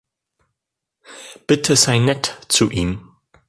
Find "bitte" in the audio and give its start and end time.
1.45-1.75